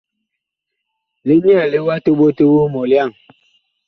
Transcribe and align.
Li 1.27 1.35
nyɛɛle 1.43 1.77
wa 1.87 1.95
toɓo 2.05 2.25
toɓo 2.37 2.61
mɔlyaŋ! 2.73 3.09